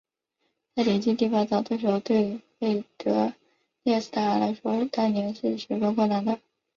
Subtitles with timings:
[0.73, 3.33] 在邻近地方找对手对费德
[3.83, 6.39] 列斯达来说当年是十分困难的。